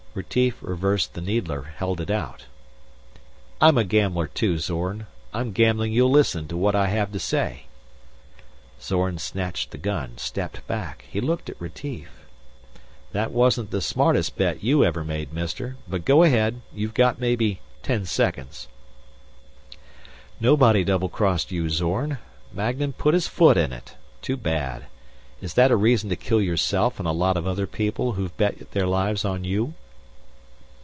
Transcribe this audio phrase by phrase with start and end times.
[0.13, 2.45] Retief reversed the needler, held it out.
[3.61, 5.07] "I'm a gambler too, Zorn.
[5.33, 7.67] I'm gambling you'll listen to what I have to say."
[8.81, 11.05] Zorn snatched the gun, stepped back.
[11.09, 12.09] He looked at Retief.
[13.13, 16.59] "That wasn't the smartest bet you ever made, Mister; but go ahead.
[16.73, 18.67] You've got maybe ten seconds."
[20.41, 22.17] "Nobody doublecrossed you, Zorn.
[22.51, 23.95] Magnan put his foot in it.
[24.21, 24.87] Too bad.
[25.39, 28.71] Is that a reason to kill yourself and a lot of other people who've bet
[28.71, 29.73] their lives on you?"